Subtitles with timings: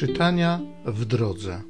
[0.00, 1.62] Czytania w drodze.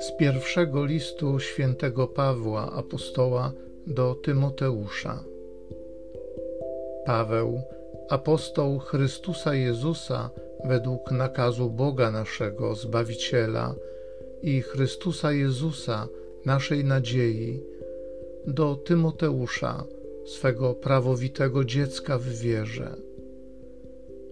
[0.00, 3.52] Z pierwszego listu świętego Pawła apostoła
[3.86, 5.24] do Tymoteusza.
[7.06, 7.62] Paweł,
[8.08, 10.30] apostoł Chrystusa Jezusa
[10.64, 13.74] według nakazu Boga naszego Zbawiciela
[14.42, 16.08] i Chrystusa Jezusa,
[16.46, 17.71] naszej nadziei,
[18.46, 19.84] do Tymoteusza,
[20.26, 22.96] swego prawowitego dziecka w wierze.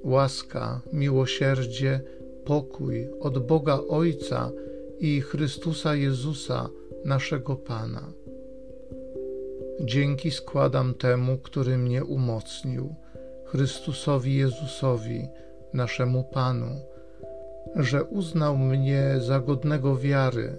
[0.05, 2.01] Łaska, miłosierdzie,
[2.45, 4.51] pokój od Boga Ojca
[4.98, 6.68] i Chrystusa Jezusa,
[7.04, 8.12] naszego Pana.
[9.80, 12.95] Dzięki składam temu, który mnie umocnił,
[13.45, 15.29] Chrystusowi Jezusowi,
[15.73, 16.80] naszemu Panu,
[17.77, 20.59] że uznał mnie za godnego wiary,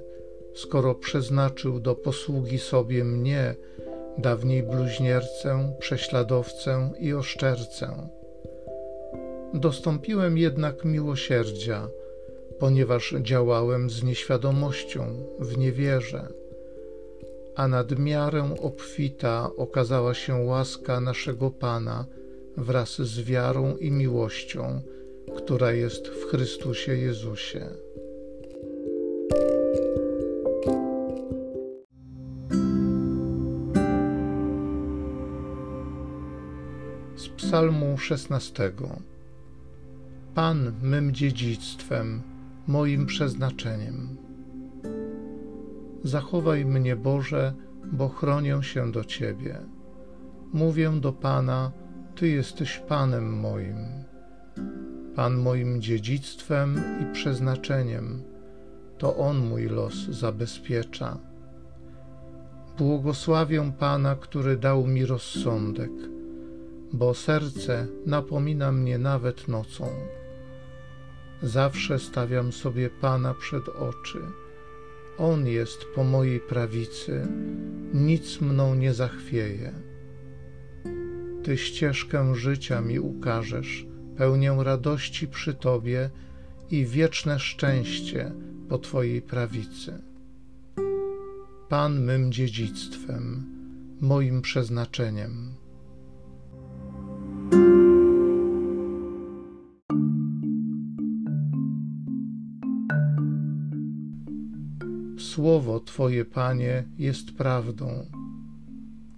[0.54, 3.56] skoro przeznaczył do posługi sobie mnie,
[4.18, 8.10] dawniej bluźniercę, prześladowcę i oszczercę.
[9.54, 11.88] Dostąpiłem jednak miłosierdzia,
[12.60, 16.28] ponieważ działałem z nieświadomością, w niewierze,
[17.56, 22.06] a nad miarę obfita okazała się łaska naszego Pana
[22.58, 24.82] wraz z wiarą i miłością,
[25.36, 27.70] która jest w Chrystusie Jezusie.
[37.52, 38.72] Psalmu 16.
[40.36, 42.22] Pan mym dziedzictwem,
[42.68, 44.18] moim przeznaczeniem.
[46.04, 47.54] Zachowaj mnie, Boże,
[47.92, 49.60] bo chronię się do Ciebie.
[50.54, 51.72] Mówię do Pana,
[52.16, 53.78] Ty jesteś Panem moim.
[55.16, 58.24] Pan moim dziedzictwem i przeznaczeniem,
[58.98, 61.18] to On mój los zabezpiecza.
[62.78, 65.92] Błogosławię Pana, który dał mi rozsądek,
[66.94, 69.90] bo serce napomina mnie nawet nocą.
[71.42, 74.20] Zawsze stawiam sobie Pana przed oczy.
[75.18, 77.28] On jest po mojej prawicy,
[77.94, 79.74] nic mną nie zachwieje.
[81.44, 83.86] Ty ścieżkę życia mi ukażesz,
[84.18, 86.10] pełnię radości przy Tobie
[86.72, 88.32] i wieczne szczęście
[88.70, 90.02] po Twojej prawicy.
[91.70, 93.46] Pan mym dziedzictwem,
[94.02, 95.56] moim przeznaczeniem.
[105.32, 108.06] Słowo Twoje, Panie, jest prawdą.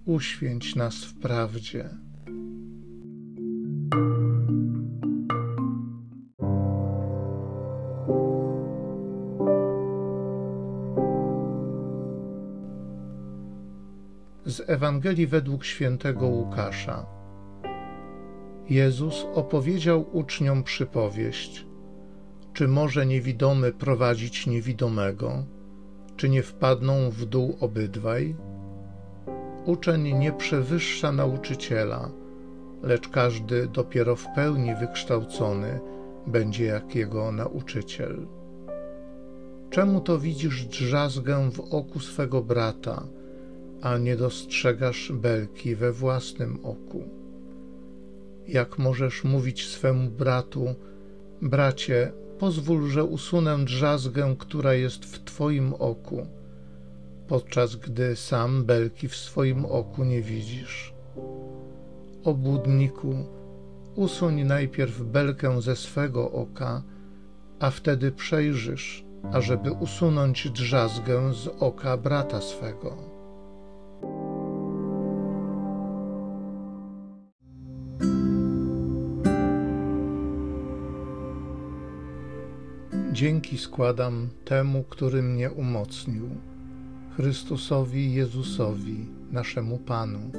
[0.04, 1.88] Uświęć nas w prawdzie.
[14.44, 17.06] Z Ewangelii według świętego Łukasza.
[18.70, 21.66] Jezus opowiedział uczniom przypowieść:
[22.52, 25.54] Czy może niewidomy prowadzić niewidomego?
[26.16, 28.36] Czy nie wpadną w dół obydwaj?
[29.64, 32.10] Uczeń nie przewyższa nauczyciela,
[32.82, 35.80] lecz każdy dopiero w pełni wykształcony
[36.26, 38.26] będzie jak jego nauczyciel.
[39.70, 43.06] Czemu to widzisz drzazgę w oku swego brata,
[43.82, 47.02] a nie dostrzegasz belki we własnym oku?
[48.48, 50.74] Jak możesz mówić swemu bratu,
[51.42, 52.12] bracie,
[52.44, 56.26] pozwól, że usunę drzazgę, która jest w Twoim oku,
[57.28, 60.94] podczas gdy sam belki w swoim oku nie widzisz.
[62.24, 63.14] Obłudniku,
[63.94, 66.82] usuń najpierw belkę ze swego oka,
[67.60, 73.13] a wtedy przejrzysz, ażeby usunąć drzazgę z oka brata swego.
[83.14, 86.28] Dzięki składam temu, który mnie umocnił,
[87.16, 90.30] Chrystusowi Jezusowi, naszemu Panu.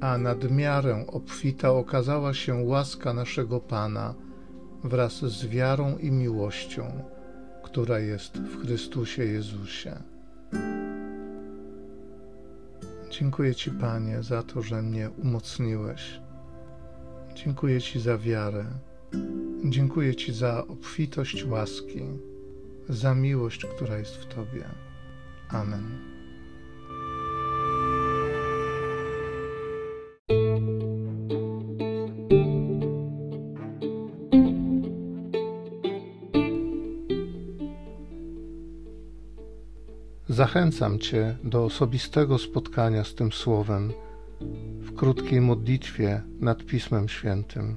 [0.00, 4.14] A nad miarę obfita okazała się łaska naszego Pana
[4.84, 7.02] wraz z wiarą i miłością,
[7.62, 10.02] która jest w Chrystusie Jezusie.
[13.10, 16.20] Dziękuję Ci, Panie, za to, że mnie umocniłeś.
[17.34, 18.64] Dziękuję Ci za wiarę
[19.64, 22.00] Dziękuję Ci za obfitość łaski,
[22.88, 24.64] za miłość, która jest w Tobie.
[25.48, 26.12] Amen.
[40.28, 43.92] Zachęcam Cię do osobistego spotkania z tym Słowem
[44.80, 47.76] w krótkiej modlitwie nad Pismem Świętym.